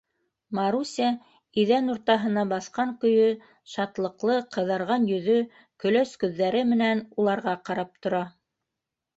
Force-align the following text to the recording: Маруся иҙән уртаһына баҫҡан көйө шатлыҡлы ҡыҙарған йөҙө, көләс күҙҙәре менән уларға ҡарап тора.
Маруся 0.59 1.09
иҙән 1.63 1.91
уртаһына 1.95 2.45
баҫҡан 2.53 2.95
көйө 3.03 3.27
шатлыҡлы 3.73 4.39
ҡыҙарған 4.57 5.05
йөҙө, 5.13 5.37
көләс 5.85 6.15
күҙҙәре 6.25 6.67
менән 6.73 7.05
уларға 7.25 7.55
ҡарап 7.71 7.95
тора. 8.07 8.25